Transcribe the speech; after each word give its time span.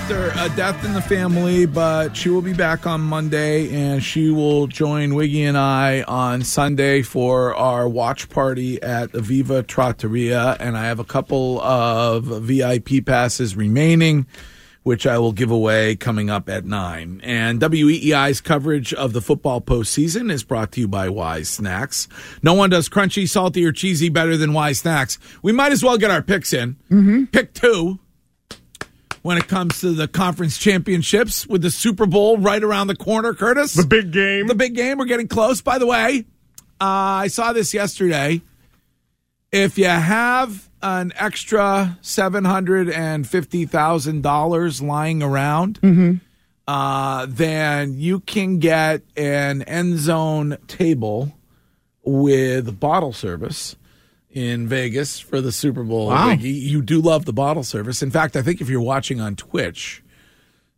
After 0.00 0.30
a 0.38 0.48
death 0.54 0.84
in 0.84 0.92
the 0.92 1.02
family, 1.02 1.66
but 1.66 2.16
she 2.16 2.28
will 2.28 2.40
be 2.40 2.52
back 2.52 2.86
on 2.86 3.00
Monday 3.00 3.68
and 3.74 4.00
she 4.00 4.30
will 4.30 4.68
join 4.68 5.16
Wiggy 5.16 5.42
and 5.42 5.58
I 5.58 6.02
on 6.02 6.42
Sunday 6.42 7.02
for 7.02 7.52
our 7.56 7.88
watch 7.88 8.28
party 8.28 8.80
at 8.80 9.10
the 9.10 9.20
Viva 9.20 9.64
Trattoria. 9.64 10.56
And 10.60 10.78
I 10.78 10.84
have 10.84 11.00
a 11.00 11.04
couple 11.04 11.60
of 11.62 12.26
VIP 12.26 13.04
passes 13.04 13.56
remaining, 13.56 14.28
which 14.84 15.04
I 15.04 15.18
will 15.18 15.32
give 15.32 15.50
away 15.50 15.96
coming 15.96 16.30
up 16.30 16.48
at 16.48 16.64
9. 16.64 17.20
And 17.24 17.60
WEEI's 17.60 18.40
coverage 18.40 18.94
of 18.94 19.12
the 19.12 19.20
football 19.20 19.60
postseason 19.60 20.30
is 20.30 20.44
brought 20.44 20.70
to 20.72 20.80
you 20.80 20.88
by 20.88 21.08
Wise 21.08 21.48
Snacks. 21.48 22.06
No 22.40 22.54
one 22.54 22.70
does 22.70 22.88
crunchy, 22.88 23.28
salty, 23.28 23.64
or 23.64 23.72
cheesy 23.72 24.10
better 24.10 24.36
than 24.36 24.52
Wise 24.52 24.78
Snacks. 24.78 25.18
We 25.42 25.50
might 25.50 25.72
as 25.72 25.82
well 25.82 25.98
get 25.98 26.12
our 26.12 26.22
picks 26.22 26.52
in. 26.52 26.76
Mm-hmm. 26.88 27.24
Pick 27.24 27.52
two 27.52 27.98
when 29.22 29.38
it 29.38 29.48
comes 29.48 29.80
to 29.80 29.92
the 29.92 30.08
conference 30.08 30.58
championships 30.58 31.46
with 31.46 31.62
the 31.62 31.70
Super 31.70 32.06
Bowl 32.06 32.38
right 32.38 32.62
around 32.62 32.86
the 32.86 32.96
corner, 32.96 33.34
Curtis. 33.34 33.74
The 33.74 33.86
big 33.86 34.12
game. 34.12 34.46
The 34.46 34.54
big 34.54 34.74
game. 34.74 34.98
We're 34.98 35.06
getting 35.06 35.28
close. 35.28 35.60
By 35.60 35.78
the 35.78 35.86
way, 35.86 36.24
uh, 36.80 36.84
I 37.24 37.28
saw 37.28 37.52
this 37.52 37.74
yesterday. 37.74 38.42
If 39.50 39.78
you 39.78 39.86
have 39.86 40.68
an 40.82 41.12
extra 41.16 41.98
seven 42.02 42.44
hundred 42.44 42.90
and 42.90 43.26
fifty 43.26 43.64
thousand 43.64 44.22
dollars 44.22 44.80
lying 44.82 45.22
around, 45.22 46.20
uh, 46.66 47.26
then 47.28 47.94
you 47.98 48.20
can 48.20 48.58
get 48.58 49.02
an 49.16 49.62
end 49.62 49.98
zone 49.98 50.58
table 50.66 51.32
with 52.04 52.78
bottle 52.78 53.12
service 53.12 53.74
in 54.38 54.68
Vegas 54.68 55.18
for 55.18 55.40
the 55.40 55.50
Super 55.50 55.82
Bowl. 55.82 56.06
Wow. 56.08 56.28
Biggie. 56.30 56.60
You 56.60 56.80
do 56.82 57.00
love 57.00 57.24
the 57.24 57.32
bottle 57.32 57.64
service. 57.64 58.02
In 58.02 58.10
fact, 58.10 58.36
I 58.36 58.42
think 58.42 58.60
if 58.60 58.68
you're 58.68 58.80
watching 58.80 59.20
on 59.20 59.34
Twitch, 59.34 60.02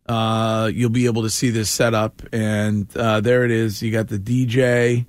uh, 0.07 0.71
you'll 0.73 0.89
be 0.89 1.05
able 1.05 1.21
to 1.21 1.29
see 1.29 1.49
this 1.51 1.69
setup. 1.69 2.21
And 2.33 2.87
uh, 2.97 3.21
there 3.21 3.43
it 3.45 3.51
is. 3.51 3.81
You 3.83 3.91
got 3.91 4.07
the 4.07 4.17
DJ, 4.17 5.05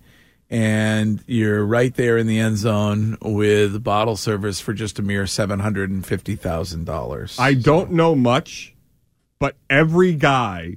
and 0.50 1.22
you're 1.26 1.64
right 1.64 1.94
there 1.94 2.18
in 2.18 2.26
the 2.26 2.38
end 2.38 2.58
zone 2.58 3.16
with 3.22 3.82
bottle 3.82 4.16
service 4.16 4.60
for 4.60 4.74
just 4.74 4.98
a 4.98 5.02
mere 5.02 5.26
seven 5.26 5.58
hundred 5.60 5.90
and 5.90 6.04
fifty 6.04 6.36
thousand 6.36 6.84
dollars. 6.84 7.36
I 7.38 7.54
don't 7.54 7.92
know 7.92 8.14
much, 8.14 8.74
but 9.38 9.56
every 9.70 10.12
guy 10.14 10.76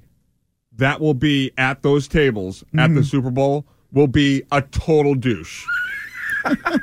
that 0.77 0.99
will 1.01 1.13
be 1.13 1.51
at 1.57 1.81
those 1.83 2.07
tables 2.07 2.63
at 2.73 2.85
Mm-hmm. 2.89 2.95
the 2.95 3.03
Super 3.03 3.31
Bowl 3.31 3.65
will 3.91 4.07
be 4.07 4.43
a 4.51 4.61
total 4.61 5.13
douche. 5.15 5.63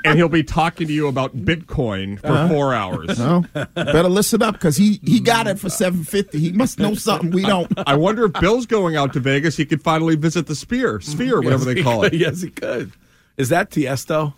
And 0.05 0.17
he'll 0.19 0.29
be 0.29 0.43
talking 0.43 0.87
to 0.87 0.93
you 0.93 1.07
about 1.09 1.37
Bitcoin 1.37 2.19
for 2.21 2.27
Uh-huh. 2.29 2.49
four 2.49 2.75
hours. 2.75 3.19
No, 3.19 3.45
better 3.75 4.09
listen 4.09 4.43
up 4.43 4.55
because 4.55 4.77
he 4.77 5.01
he 5.05 5.21
got 5.21 5.47
it 5.47 5.59
for 5.59 5.71
seven 5.71 6.05
fifty. 6.05 6.39
He 6.39 6.53
must 6.53 6.79
know 6.79 6.95
something 6.95 7.31
we 7.31 7.43
don't. 7.43 7.73
I 7.87 7.95
wonder 7.97 8.25
if 8.27 8.33
Bill's 8.35 8.67
going 8.67 8.97
out 8.97 9.13
to 9.15 9.21
Vegas, 9.21 9.57
he 9.57 9.65
could 9.65 9.83
finally 9.83 10.17
visit 10.17 10.47
the 10.47 10.55
Sphere, 10.55 11.01
Sphere, 11.01 11.41
whatever 11.41 11.65
they 11.65 11.83
call 11.83 12.05
it. 12.05 12.15
yes, 12.15 12.43
he 12.43 12.51
could. 12.51 12.93
Is 13.37 13.49
that 13.51 13.71
Tiesto 13.71 14.35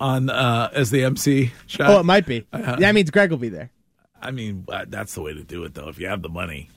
on 0.00 0.30
uh, 0.30 0.70
as 0.72 0.90
the 0.90 1.04
MC? 1.04 1.52
Shot? 1.66 1.90
Oh, 1.90 2.00
it 2.00 2.04
might 2.04 2.26
be. 2.26 2.46
That 2.52 2.94
means 2.94 3.10
Greg 3.10 3.30
will 3.30 3.38
be 3.38 3.48
there. 3.48 3.70
I 4.20 4.30
mean, 4.32 4.64
uh, 4.68 4.84
that's 4.88 5.14
the 5.14 5.22
way 5.22 5.32
to 5.34 5.42
do 5.44 5.62
it, 5.64 5.74
though. 5.74 5.88
If 5.88 5.98
you 5.98 6.08
have 6.08 6.22
the 6.22 6.28
money. 6.28 6.70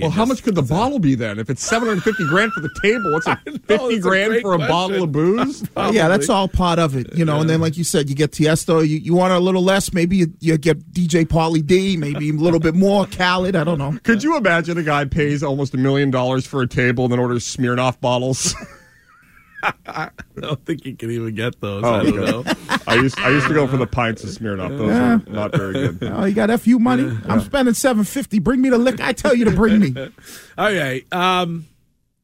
You 0.00 0.06
Well, 0.06 0.10
how 0.12 0.24
much 0.24 0.42
could 0.42 0.54
the 0.54 0.62
bottle 0.62 0.98
be 0.98 1.14
then? 1.14 1.38
If 1.38 1.50
it's 1.50 1.62
750 1.62 2.26
grand 2.26 2.52
for 2.52 2.60
the 2.60 2.70
table, 2.82 3.12
what's 3.12 3.26
it, 3.26 3.38
50 3.66 3.74
it's 3.74 3.94
a 3.96 3.98
grand 4.00 4.30
great 4.30 4.42
for 4.42 4.54
a 4.54 4.58
bottle 4.58 5.02
of 5.02 5.12
booze? 5.12 5.62
Yeah, 5.92 6.08
that's 6.08 6.28
all 6.28 6.46
part 6.48 6.78
of 6.78 6.96
it, 6.96 7.14
you 7.16 7.24
know. 7.24 7.40
And 7.40 7.50
then, 7.50 7.60
like 7.60 7.76
you 7.76 7.84
said, 7.84 8.08
you 8.08 8.14
get 8.14 8.30
Tiesto. 8.30 8.80
You, 8.80 8.98
you 8.98 9.12
want 9.12 9.32
a 9.32 9.38
little 9.38 9.62
less, 9.62 9.92
maybe 9.92 10.16
you, 10.16 10.32
you 10.40 10.56
get 10.56 10.78
DJ 10.92 11.26
Pauly 11.26 11.66
D, 11.66 11.96
maybe 11.96 12.30
a 12.30 12.32
little 12.32 12.60
bit 12.60 12.74
more 12.74 13.06
Khaled. 13.06 13.56
I 13.56 13.64
don't 13.64 13.78
know. 13.78 13.98
Could 14.04 14.22
you 14.22 14.36
imagine 14.36 14.78
a 14.78 14.82
guy 14.82 15.04
pays 15.04 15.42
almost 15.42 15.74
a 15.74 15.78
million 15.78 16.10
dollars 16.10 16.46
for 16.46 16.62
a 16.62 16.66
table 16.66 17.04
and 17.04 17.12
then 17.12 17.18
orders 17.18 17.44
Smirnoff 17.44 18.00
bottles? 18.00 18.54
I 19.86 20.10
don't 20.38 20.64
think 20.64 20.84
you 20.84 20.96
can 20.96 21.10
even 21.10 21.34
get 21.34 21.60
those. 21.60 21.84
Oh, 21.84 21.94
I 21.94 22.02
don't 22.02 22.18
okay. 22.18 22.30
know. 22.30 22.78
I 22.86 22.94
used 22.94 23.18
I 23.18 23.30
used 23.30 23.46
to 23.48 23.54
go 23.54 23.66
for 23.66 23.76
the 23.76 23.86
pints 23.86 24.24
of 24.24 24.30
Smirnoff. 24.30 24.76
Those 24.76 24.90
are 24.90 25.32
not 25.32 25.54
very 25.54 25.72
good. 25.72 25.98
Oh, 26.12 26.24
you 26.24 26.34
got 26.34 26.58
fu 26.60 26.78
money. 26.78 27.16
I'm 27.28 27.40
spending 27.40 27.74
seven 27.74 28.04
fifty. 28.04 28.38
Bring 28.38 28.60
me 28.60 28.70
the 28.70 28.78
liquor. 28.78 29.02
I 29.02 29.12
tell 29.12 29.34
you 29.34 29.44
to 29.44 29.50
bring 29.50 29.78
me. 29.78 29.94
All 30.58 30.72
right. 30.72 31.12
Um, 31.12 31.66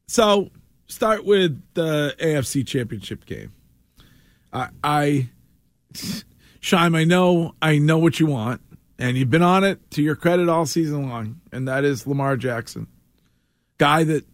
so 0.07 0.49
start 0.87 1.25
with 1.25 1.61
the 1.73 2.15
AFC 2.19 2.65
Championship 2.65 3.25
game. 3.25 3.53
I, 4.51 4.69
I, 4.83 5.29
Shime, 6.61 6.95
I 6.95 7.03
know, 7.03 7.53
I 7.61 7.77
know 7.77 7.97
what 7.97 8.19
you 8.19 8.25
want, 8.25 8.61
and 8.97 9.17
you've 9.17 9.29
been 9.29 9.43
on 9.43 9.63
it 9.63 9.91
to 9.91 10.01
your 10.01 10.15
credit 10.15 10.49
all 10.49 10.65
season 10.65 11.09
long, 11.09 11.41
and 11.51 11.67
that 11.67 11.83
is 11.83 12.07
Lamar 12.07 12.37
Jackson, 12.37 12.87
guy 13.77 14.03
that 14.05 14.25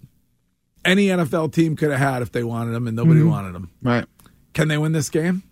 any 0.86 1.08
NFL 1.08 1.54
team 1.54 1.76
could 1.76 1.92
have 1.92 2.00
had 2.00 2.22
if 2.22 2.32
they 2.32 2.44
wanted 2.44 2.74
him, 2.76 2.88
and 2.88 2.96
nobody 2.96 3.22
wanted 3.24 3.56
him. 3.56 3.70
Right. 3.82 4.06
Can 4.54 4.68
they 4.68 4.78
win 4.78 4.92
this 4.92 5.10
game? 5.10 5.44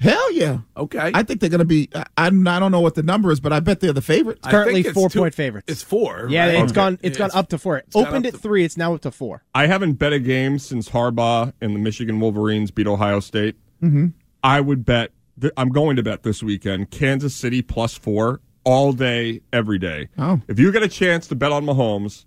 Hell 0.00 0.32
yeah. 0.32 0.58
Okay. 0.76 1.10
I 1.14 1.22
think 1.22 1.40
they're 1.40 1.50
going 1.50 1.58
to 1.60 1.64
be. 1.64 1.88
I, 1.94 2.04
I'm- 2.16 2.42
don't 2.42 2.72
know 2.72 2.80
what 2.80 2.94
the 2.94 3.02
number 3.02 3.30
is, 3.30 3.40
but 3.40 3.52
I 3.52 3.60
bet 3.60 3.80
they're 3.80 3.92
the 3.92 4.00
favorites. 4.02 4.40
I 4.42 4.50
Currently 4.50 4.80
it's 4.80 4.92
four 4.92 5.08
two- 5.10 5.20
point 5.20 5.34
favorites. 5.34 5.66
It's 5.70 5.82
four. 5.82 6.26
yeah, 6.30 6.46
right? 6.46 6.62
it's 6.64 6.72
gone. 6.72 6.98
It's 7.02 7.18
Yeah, 7.18 7.28
gone 7.28 7.38
up 7.38 7.50
to 7.50 7.58
four. 7.58 7.76
It 7.78 7.86
opened 7.94 8.26
at 8.26 8.34
three. 8.34 8.64
It's 8.64 8.76
now 8.76 8.94
up 8.94 9.02
to 9.02 9.10
four. 9.10 9.44
I 9.54 9.66
haven't 9.66 9.94
bet 9.94 10.12
a 10.12 10.18
game 10.18 10.58
since 10.58 10.88
Harbaugh 10.88 11.52
and 11.60 11.74
the 11.76 11.78
Michigan 11.78 12.18
Wolverines 12.20 12.70
beat 12.70 12.86
Ohio 12.86 13.20
State. 13.20 13.56
Mm-hmm. 13.82 14.08
I 14.42 14.60
would 14.60 14.84
bet. 14.84 15.12
th- 15.40 15.52
I'm 15.56 15.68
going 15.68 15.96
to 15.96 16.02
bet 16.02 16.22
this 16.24 16.42
weekend 16.42 16.90
Kansas 16.90 17.34
City 17.34 17.62
plus 17.62 17.94
four 17.94 18.40
all 18.64 18.92
day, 18.92 19.42
every 19.52 19.78
day. 19.78 20.08
Oh. 20.18 20.40
If 20.48 20.58
you 20.58 20.72
get 20.72 20.82
a 20.82 20.88
chance 20.88 21.26
to 21.28 21.34
bet 21.34 21.52
on 21.52 21.64
Mahomes, 21.66 22.24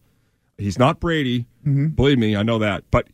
he's 0.58 0.80
not 0.80 1.00
Brady. 1.00 1.46
Believe 1.64 2.18
me, 2.20 2.36
I 2.36 2.44
know 2.44 2.60
that. 2.60 2.84
But 2.92 3.08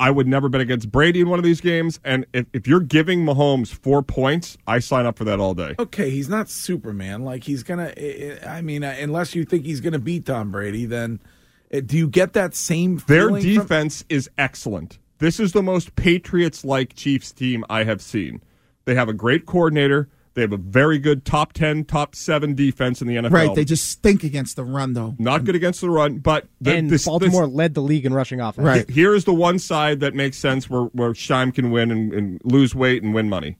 I 0.00 0.10
would 0.10 0.26
never 0.26 0.48
bet 0.48 0.60
against 0.60 0.90
Brady 0.90 1.20
in 1.20 1.28
one 1.28 1.38
of 1.38 1.44
these 1.44 1.60
games. 1.60 2.00
And 2.04 2.26
if, 2.32 2.46
if 2.52 2.66
you're 2.66 2.80
giving 2.80 3.24
Mahomes 3.24 3.68
four 3.72 4.02
points, 4.02 4.56
I 4.66 4.78
sign 4.80 5.06
up 5.06 5.16
for 5.16 5.24
that 5.24 5.38
all 5.38 5.54
day. 5.54 5.74
okay, 5.78 6.10
he's 6.10 6.28
not 6.28 6.48
Superman. 6.48 7.22
Like 7.24 7.44
he's 7.44 7.62
gonna. 7.62 7.92
I 7.96 8.38
I 8.46 8.60
mean, 8.62 8.82
uh, 8.82 8.96
unless 8.98 9.34
you 9.34 9.44
think 9.44 9.64
he's 9.64 9.80
gonna 9.80 9.98
beat 9.98 10.26
Tom 10.26 10.50
Brady, 10.50 10.86
then 10.86 11.20
uh, 11.72 11.80
do 11.84 11.96
you 11.96 12.08
get 12.08 12.32
that 12.32 12.54
same? 12.54 12.96
Their 13.06 13.28
feeling 13.28 13.42
from- 13.42 13.54
defense 13.62 14.04
is 14.08 14.28
excellent. 14.38 14.98
This 15.18 15.38
is 15.38 15.52
the 15.52 15.62
most 15.62 15.94
Patriots 15.94 16.64
like 16.64 16.94
Chiefs 16.96 17.30
team 17.30 17.64
I 17.70 17.84
have 17.84 18.02
seen. 18.02 18.42
They 18.86 18.96
have 18.96 19.08
a 19.08 19.12
great 19.14 19.46
coordinator. 19.46 20.08
They 20.34 20.40
have 20.42 20.52
a 20.52 20.56
very 20.56 20.98
good 20.98 21.24
top 21.24 21.52
10, 21.52 21.84
top 21.84 22.14
7 22.14 22.54
defense 22.54 23.02
in 23.02 23.08
the 23.08 23.16
NFL. 23.16 23.30
Right. 23.30 23.54
They 23.54 23.64
just 23.64 23.88
stink 23.90 24.24
against 24.24 24.56
the 24.56 24.64
run, 24.64 24.94
though. 24.94 25.14
Not 25.18 25.44
good 25.44 25.54
against 25.54 25.80
the 25.82 25.90
run, 25.90 26.18
but 26.18 26.46
the, 26.60 26.74
and 26.74 26.88
this, 26.90 27.04
Baltimore 27.04 27.46
this- 27.46 27.54
led 27.54 27.74
the 27.74 27.82
league 27.82 28.06
in 28.06 28.14
rushing 28.14 28.40
offense. 28.40 28.64
Right. 28.66 28.88
here 28.90 29.14
is 29.14 29.24
the 29.24 29.34
one 29.34 29.58
side 29.58 30.00
that 30.00 30.14
makes 30.14 30.38
sense 30.38 30.70
where, 30.70 30.84
where 30.84 31.10
Scheim 31.10 31.54
can 31.54 31.70
win 31.70 31.90
and, 31.90 32.12
and 32.14 32.40
lose 32.44 32.74
weight 32.74 33.02
and 33.02 33.12
win 33.12 33.28
money. 33.28 33.58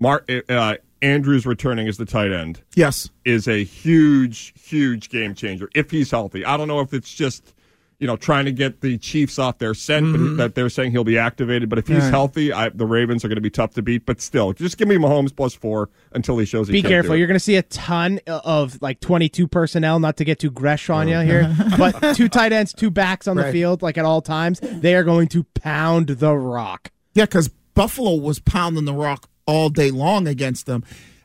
Mark, 0.00 0.28
uh, 0.48 0.76
Andrews 1.02 1.46
returning 1.46 1.88
as 1.88 1.96
the 1.98 2.04
tight 2.04 2.32
end 2.32 2.62
Yes. 2.74 3.10
is 3.24 3.46
a 3.46 3.62
huge, 3.64 4.52
huge 4.60 5.08
game 5.08 5.34
changer 5.34 5.68
if 5.74 5.90
he's 5.90 6.10
healthy. 6.10 6.44
I 6.44 6.56
don't 6.56 6.68
know 6.68 6.80
if 6.80 6.92
it's 6.92 7.12
just 7.14 7.54
you 7.98 8.06
know 8.06 8.16
trying 8.16 8.44
to 8.44 8.52
get 8.52 8.80
the 8.82 8.98
Chiefs 8.98 9.38
off 9.38 9.58
their 9.58 9.72
scent, 9.74 10.12
but 10.12 10.36
that 10.36 10.54
they're 10.54 10.68
saying 10.68 10.90
he'll 10.92 11.02
be 11.04 11.16
activated. 11.18 11.68
But 11.68 11.78
if 11.78 11.86
he's 11.86 11.96
Mm-hmm. 11.96 12.04
Right. 12.04 12.10
healthy, 12.10 12.52
I, 12.52 12.68
the 12.68 12.84
Ravens 12.84 13.24
are 13.24 13.28
going 13.28 13.36
to 13.36 13.40
be 13.42 13.50
tough 13.50 13.72
to 13.74 13.82
beat. 13.82 14.04
But 14.06 14.20
still, 14.20 14.52
just 14.52 14.76
give 14.76 14.86
me 14.88 14.96
Mahomes 14.96 15.34
plus 15.34 15.54
four 15.54 15.88
until 16.12 16.36
he 16.38 16.44
shows. 16.44 16.68
He 16.68 16.72
Be 16.72 16.82
can't 16.82 16.90
careful. 16.90 17.16
You're 17.16 17.26
going 17.26 17.36
to 17.36 17.40
see 17.40 17.56
a 17.56 17.62
ton 17.62 18.20
of 18.26 18.80
like 18.82 19.00
22 19.00 19.48
personnel, 19.48 19.98
not 19.98 20.16
to 20.18 20.24
get 20.24 20.38
too 20.38 20.50
Gresh 20.50 20.90
on 20.90 21.08
Oh. 21.08 21.20
you 21.20 21.26
here, 21.26 21.54
but 21.78 22.14
two 22.16 22.28
tight 22.28 22.52
ends, 22.52 22.72
two 22.72 22.90
backs 22.90 23.26
on 23.26 23.36
the 23.36 23.50
field, 23.52 23.80
like 23.82 23.96
at 23.98 24.04
all 24.04 24.20
times. 24.20 24.60
They 24.60 24.94
are 24.94 25.04
going 25.04 25.28
to 25.28 25.44
pound 25.54 26.08
the 26.08 26.34
rock. 26.36 26.90
Yeah, 27.14 27.24
because 27.24 27.48
Buffalo 27.48 28.14
was 28.16 28.38
pounding 28.40 28.84
the 28.84 28.92
rock 28.94 29.28
all 29.46 29.68
day 29.70 29.90
long 29.90 30.26
against 30.28 30.66
them. 30.66 30.84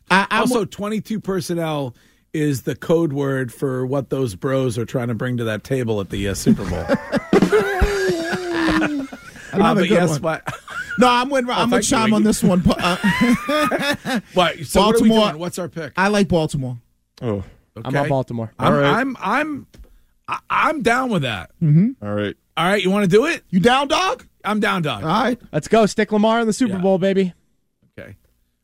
I, 0.09 0.27
I'm, 0.29 0.41
Also, 0.41 0.65
22 0.65 1.19
personnel 1.19 1.95
is 2.33 2.61
the 2.63 2.75
code 2.75 3.13
word 3.13 3.53
for 3.53 3.85
what 3.85 4.09
those 4.09 4.35
bros 4.35 4.77
are 4.77 4.85
trying 4.85 5.09
to 5.09 5.15
bring 5.15 5.37
to 5.37 5.43
that 5.43 5.63
table 5.63 5.99
at 5.99 6.09
the 6.09 6.27
uh, 6.29 6.33
Super 6.33 6.67
Bowl. 6.69 6.85
Uh, 9.53 9.75
but 9.75 9.81
good 9.81 9.89
yes, 9.89 10.09
one. 10.11 10.21
what? 10.21 10.53
no, 10.97 11.09
I'm 11.09 11.29
with 11.29 11.47
I'm 11.49 11.69
with 11.69 11.71
thank 11.71 11.83
you, 11.91 11.97
Chime 11.97 12.13
on 12.13 12.23
this 12.23 12.41
one. 12.41 12.61
but, 12.61 12.77
Uh, 12.79 12.95
What? 14.33 14.57
So 14.65 14.79
what 14.81 14.95
are 14.95 15.03
we 15.03 15.09
Baltimore- 15.09 15.29
doing? 15.31 15.39
What's 15.39 15.59
our 15.59 15.67
pick? 15.67 15.91
I 15.97 16.07
like 16.07 16.29
Baltimore. 16.29 16.77
Oh, 17.21 17.43
I'm 17.83 17.93
on 17.95 18.07
Baltimore. 18.07 18.53
I'm, 18.57 18.73
All 18.73 18.79
right. 18.79 18.89
I'm 18.93 19.17
I'm 19.19 19.67
I- 20.29 20.39
I'm 20.49 20.81
down 20.81 21.09
with 21.09 21.23
that. 21.23 21.51
all 21.61 21.69
right. 22.13 22.35
All 22.55 22.65
right, 22.65 22.81
you 22.81 22.89
want 22.91 23.03
to 23.03 23.09
do 23.09 23.25
it? 23.25 23.43
You 23.49 23.59
down, 23.59 23.89
dog? 23.89 24.25
I'm 24.45 24.61
down, 24.61 24.83
dog. 24.83 25.03
All 25.03 25.09
right. 25.09 25.39
Let's 25.51 25.67
go. 25.67 25.85
Stick 25.85 26.13
Lamar 26.13 26.39
in 26.39 26.47
the 26.47 26.53
Super 26.53 26.75
Yeah. 26.75 26.79
Bowl, 26.79 26.97
baby. 26.97 27.33
Okay. 27.99 28.15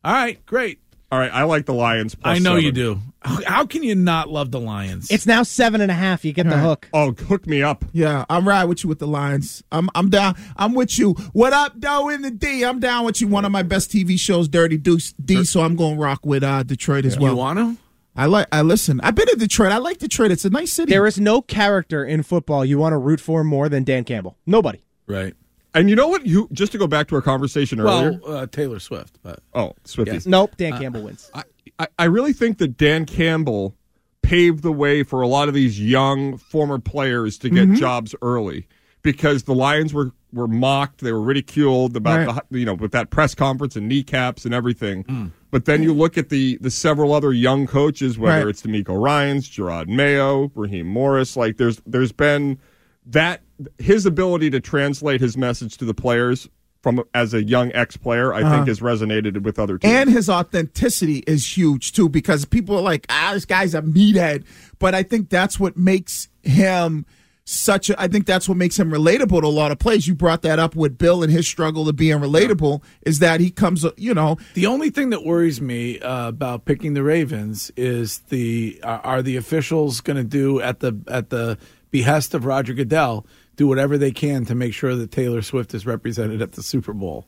All 0.06 0.14
right, 0.14 0.44
great. 0.46 0.80
All 1.10 1.18
right, 1.20 1.32
I 1.34 1.44
like 1.44 1.66
the 1.66 1.74
Lions. 1.74 2.16
Plus 2.16 2.36
I 2.36 2.40
know 2.40 2.52
seven. 2.52 2.64
you 2.66 2.72
do. 2.74 3.00
How, 3.22 3.40
how 3.46 3.66
can 3.66 3.82
you 3.82 3.96
not 3.96 4.30
love 4.30 4.52
the 4.52 4.60
Lions? 4.60 5.10
It's 5.10 5.26
now 5.26 5.44
seven 5.44 5.80
and 5.80 5.90
a 5.90 5.94
half. 5.94 6.26
You 6.26 6.34
get 6.34 6.50
the 6.50 6.58
hook. 6.58 6.90
Oh, 6.94 7.14
hook 7.14 7.48
me 7.48 7.64
up. 7.64 7.86
Yeah, 7.94 8.26
I'm 8.30 8.46
right 8.48 8.66
with 8.66 8.84
you 8.84 8.90
with 8.90 9.00
the 9.00 9.08
Lions. 9.08 9.64
I'm 9.72 9.90
I'm 9.96 10.10
down. 10.10 10.36
I'm 10.58 10.74
with 10.74 11.00
you. 11.00 11.14
What 11.32 11.54
up, 11.54 11.80
Doe 11.80 12.10
in 12.10 12.24
the 12.24 12.32
D? 12.32 12.64
I'm 12.66 12.80
down 12.80 13.06
with 13.06 13.22
you. 13.22 13.28
One 13.30 13.46
of 13.46 13.52
my 13.54 13.64
best 13.64 13.90
TV 13.90 14.20
shows, 14.20 14.50
Dirty 14.50 14.78
Deuce 14.78 15.14
D. 15.14 15.46
So 15.46 15.62
I'm 15.62 15.78
going 15.78 15.96
to 15.96 16.02
rock 16.02 16.26
with 16.26 16.44
uh, 16.44 16.64
Detroit 16.64 17.06
as 17.06 17.16
you 17.16 17.22
well. 17.22 17.38
want 17.38 17.58
to? 17.60 17.78
I 18.16 18.26
like. 18.26 18.48
I 18.52 18.62
listen. 18.62 19.00
I've 19.02 19.16
been 19.16 19.28
to 19.28 19.36
Detroit. 19.38 19.72
I 19.72 19.78
like 19.78 20.00
Detroit. 20.00 20.32
It's 20.32 20.44
a 20.44 20.50
nice 20.50 20.74
city. 20.74 20.92
There 20.92 21.08
is 21.08 21.20
no 21.20 21.42
character 21.42 22.04
in 22.04 22.24
football 22.24 22.66
you 22.66 22.80
want 22.80 22.94
to 22.94 22.98
root 22.98 23.22
for 23.22 23.44
more 23.46 23.70
than 23.70 23.84
Dan 23.86 24.04
Campbell. 24.04 24.38
Nobody. 24.46 24.84
Right. 25.06 25.36
And 25.74 25.90
you 25.90 25.96
know 25.96 26.08
what? 26.08 26.26
You 26.26 26.48
just 26.52 26.72
to 26.72 26.78
go 26.78 26.88
back 26.88 27.08
to 27.10 27.16
our 27.16 27.22
conversation 27.22 27.80
earlier. 27.80 28.20
Well, 28.26 28.36
uh, 28.38 28.48
Taylor 28.48 28.80
Swift, 28.80 29.20
but 29.22 29.40
oh, 29.54 29.74
Swifty. 29.84 30.14
Yes. 30.14 30.26
Nope. 30.26 30.56
Dan 30.58 30.80
Campbell 30.80 31.04
wins. 31.04 31.30
I, 31.34 31.44
I, 31.80 31.88
I 32.00 32.06
really 32.06 32.34
think 32.34 32.58
that 32.60 32.78
Dan 32.78 33.06
Campbell 33.06 33.76
paved 34.24 34.64
the 34.64 34.72
way 34.72 35.04
for 35.04 35.22
a 35.22 35.28
lot 35.28 35.48
of 35.48 35.54
these 35.54 35.80
young 35.80 36.38
former 36.38 36.80
players 36.80 37.38
to 37.40 37.50
get 37.50 37.72
jobs 37.74 38.14
early 38.22 38.68
because 39.02 39.44
the 39.44 39.54
Lions 39.54 39.94
were, 39.94 40.12
were 40.34 40.48
mocked, 40.48 41.00
they 41.02 41.14
were 41.14 41.22
ridiculed 41.22 41.96
about 41.96 42.28
Right. 42.28 42.42
the 42.50 42.60
you 42.60 42.66
know 42.66 42.74
with 42.74 42.92
that 42.92 43.10
press 43.10 43.34
conference 43.36 43.76
and 43.76 43.88
kneecaps 43.88 44.44
and 44.44 44.54
everything. 44.54 45.32
But 45.52 45.64
then 45.66 45.82
you 45.84 45.94
look 45.94 46.18
at 46.18 46.28
the 46.30 46.58
the 46.60 46.72
several 46.72 47.14
other 47.14 47.32
young 47.32 47.68
coaches, 47.68 48.18
whether 48.18 48.46
Right. 48.46 48.50
it's 48.50 48.64
DeMeco 48.64 49.02
Ryans, 49.02 49.50
Jerod 49.50 49.88
Mayo, 49.88 50.52
Raheem 50.56 50.88
Morris, 50.88 51.38
like 51.38 51.56
there's 51.58 51.82
there's 51.86 52.12
been 52.12 52.58
that 53.06 53.42
his 53.78 54.06
ability 54.06 54.50
to 54.52 54.60
translate 54.60 55.22
his 55.22 55.38
message 55.38 55.78
to 55.78 55.86
the 55.86 55.94
players 55.94 56.50
from 56.82 57.04
as 57.14 57.34
a 57.34 57.44
young 57.44 57.72
ex 57.74 57.98
player, 57.98 58.34
I 58.34 58.50
think 58.50 58.68
has 58.68 58.80
resonated 58.80 59.42
with 59.42 59.60
other 59.60 59.78
teams. 59.78 59.94
and 59.94 60.10
his 60.10 60.30
authenticity 60.30 61.24
is 61.28 61.58
huge 61.58 61.92
too 61.92 62.08
because 62.08 62.46
people 62.46 62.78
are 62.78 62.82
like, 62.82 63.06
ah, 63.10 63.32
this 63.34 63.46
guy's 63.46 63.74
a 63.74 63.82
meathead. 63.82 64.46
But 64.80 64.96
I 64.96 65.04
think 65.04 65.30
that's 65.30 65.60
what 65.60 65.76
makes 65.76 66.30
him 66.44 67.06
such 67.44 67.90
a. 67.90 68.00
I 68.00 68.08
think 68.08 68.26
that's 68.26 68.48
what 68.48 68.58
makes 68.58 68.78
him 68.78 68.92
relatable 68.92 69.42
to 69.42 69.48
a 69.48 69.50
lot 69.50 69.72
of 69.72 69.80
players. 69.80 70.08
You 70.08 70.16
brought 70.16 70.44
that 70.44 70.60
up 70.60 70.76
with 70.76 70.98
Bill 70.98 71.24
and 71.24 71.32
his 71.32 71.48
struggle 71.48 71.86
to 71.86 71.94
being 71.94 72.20
relatable 72.20 72.84
is 73.02 73.20
that 73.20 73.40
he 73.40 73.50
comes, 73.50 73.86
you 73.96 74.14
know, 74.14 74.38
the 74.54 74.68
only 74.68 74.90
thing 74.90 75.10
that 75.10 75.24
worries 75.26 75.60
me 75.60 76.00
uh, 76.00 76.28
about 76.30 76.66
picking 76.66 76.94
the 76.94 77.04
Ravens 77.04 77.72
is 77.76 78.20
the 78.30 78.80
are, 78.84 79.00
are 79.00 79.22
the 79.22 79.36
officials 79.36 80.02
going 80.02 80.18
to 80.18 80.24
do 80.24 80.62
at 80.62 80.80
the 80.82 80.98
at 81.08 81.30
the 81.32 81.58
behest 81.90 82.34
of 82.34 82.46
Roger 82.46 82.74
Goodell 82.74 83.26
do 83.58 83.68
whatever 83.68 83.98
they 83.98 84.12
can 84.12 84.46
to 84.46 84.56
make 84.56 84.74
sure 84.74 84.96
that 84.96 85.12
Taylor 85.12 85.42
Swift 85.42 85.74
is 85.74 85.86
represented 85.86 86.42
at 86.42 86.54
the 86.54 86.64
Super 86.64 86.94
Bowl. 86.94 87.26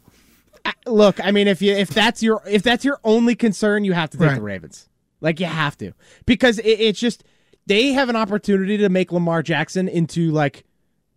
Look, 0.85 1.23
I 1.23 1.31
mean, 1.31 1.47
if 1.47 1.61
you 1.61 1.73
if 1.73 1.89
that's 1.89 2.23
your 2.23 2.41
if 2.47 2.63
that's 2.63 2.85
your 2.85 2.99
only 3.03 3.35
concern, 3.35 3.83
you 3.83 3.93
have 3.93 4.09
to 4.11 4.17
take 4.17 4.27
Right. 4.27 4.35
the 4.35 4.41
Ravens. 4.41 4.87
Like 5.21 5.39
you 5.41 5.47
have 5.47 5.77
to 5.79 5.91
because 6.25 6.59
it, 6.59 6.67
it's 6.79 6.99
just 6.99 7.23
they 7.67 7.91
have 7.91 8.07
an 8.09 8.15
opportunity 8.15 8.77
to 8.77 8.89
make 8.89 9.11
Lamar 9.11 9.43
Jackson 9.43 9.87
into 9.89 10.31
like 10.31 10.63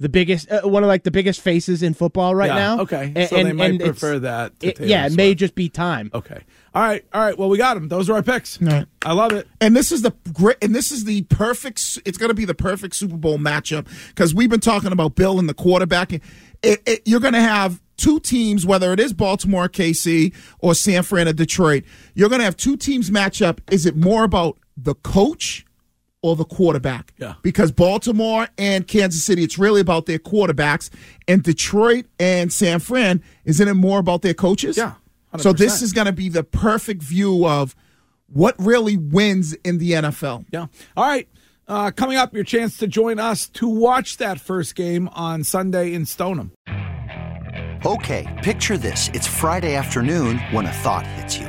the 0.02 0.08
biggest 0.08 0.50
uh, 0.50 0.60
one 0.62 0.82
of 0.82 0.88
like 0.88 1.04
the 1.04 1.10
biggest 1.10 1.40
faces 1.40 1.82
in 1.82 1.94
football 1.94 2.34
right 2.34 2.48
Yeah, 2.48 2.54
now. 2.54 2.80
okay. 2.80 3.12
A- 3.16 3.28
So 3.28 3.36
they 3.42 3.52
might 3.52 3.74
it's- 3.74 3.88
prefer 3.88 4.18
that 4.18 4.58
to 4.60 4.66
it- 4.68 4.80
yeah, 4.80 5.06
it 5.06 5.12
may 5.14 5.34
just 5.34 5.54
be 5.54 5.68
time. 5.68 6.10
Okay. 6.12 6.40
All 6.74 6.82
right. 6.82 7.04
All 7.12 7.20
right. 7.20 7.36
Well, 7.38 7.48
we 7.48 7.58
got 7.58 7.74
them. 7.74 7.88
Those 7.88 8.08
are 8.10 8.14
our 8.14 8.22
picks. 8.22 8.60
Right. 8.60 8.86
I 9.04 9.12
love 9.12 9.32
it. 9.32 9.46
And 9.60 9.76
this 9.76 9.92
is 9.92 10.02
the 10.02 10.12
great, 10.32 10.56
and 10.62 10.74
this 10.74 10.90
is 10.90 11.04
the 11.04 11.22
perfect. 11.22 11.98
It's 12.04 12.16
going 12.18 12.30
to 12.30 12.34
be 12.34 12.44
the 12.46 12.54
perfect 12.54 12.94
Super 12.96 13.16
Bowl 13.16 13.38
matchup 13.38 13.86
because 14.08 14.34
we've 14.34 14.48
been 14.50 14.60
talking 14.60 14.90
about 14.92 15.14
Bill 15.14 15.38
and 15.38 15.48
the 15.48 15.54
quarterback. 15.54 16.12
It, 16.12 16.22
it, 16.62 17.02
you're 17.04 17.20
going 17.20 17.34
to 17.34 17.40
have 17.42 17.80
two 17.98 18.20
teams, 18.20 18.64
whether 18.64 18.92
it 18.92 19.00
is 19.00 19.12
Baltimore, 19.12 19.68
KC, 19.68 20.32
or 20.60 20.74
San 20.74 21.02
Fran 21.02 21.28
or 21.28 21.32
Detroit. 21.34 21.84
You're 22.14 22.28
going 22.30 22.38
to 22.40 22.44
have 22.46 22.56
two 22.56 22.76
teams 22.76 23.10
match 23.10 23.42
up. 23.42 23.60
Is 23.70 23.84
it 23.84 23.94
more 23.96 24.24
about 24.24 24.58
the 24.76 24.94
coach 24.94 25.66
or 26.22 26.36
the 26.36 26.44
quarterback? 26.44 27.12
Yeah. 27.18 27.34
Because 27.42 27.72
Baltimore 27.72 28.48
and 28.56 28.86
Kansas 28.86 29.24
City, 29.24 29.42
it's 29.42 29.58
really 29.58 29.80
about 29.80 30.06
their 30.06 30.18
quarterbacks, 30.18 30.88
and 31.28 31.42
Detroit 31.42 32.06
and 32.18 32.52
San 32.52 32.78
Fran, 32.80 33.22
isn't 33.44 33.66
it 33.68 33.74
more 33.74 33.98
about 33.98 34.22
their 34.22 34.34
coaches? 34.34 34.76
Yeah, 34.76 34.94
So 35.38 35.52
this 35.52 35.82
is 35.82 35.92
going 35.92 36.06
to 36.06 36.12
be 36.12 36.28
the 36.28 36.44
perfect 36.44 37.02
view 37.02 37.46
of 37.46 37.74
what 38.28 38.54
really 38.58 38.96
wins 38.96 39.52
in 39.64 39.78
the 39.78 39.92
NFL. 39.92 40.46
Yeah. 40.50 40.66
All 40.96 41.04
right. 41.06 41.28
Uh, 41.68 41.90
coming 41.90 42.16
up, 42.16 42.34
your 42.34 42.44
chance 42.44 42.76
to 42.78 42.86
join 42.86 43.18
us 43.18 43.48
to 43.48 43.68
watch 43.68 44.16
that 44.16 44.40
first 44.40 44.74
game 44.74 45.08
on 45.08 45.44
Sunday 45.44 45.92
in 45.94 46.04
Stoneham. 46.06 46.52
Okay, 47.84 48.32
picture 48.42 48.76
this. 48.78 49.10
It's 49.12 49.26
Friday 49.26 49.74
afternoon 49.74 50.38
when 50.52 50.66
a 50.66 50.72
thought 50.72 51.06
hits 51.06 51.36
you. 51.38 51.48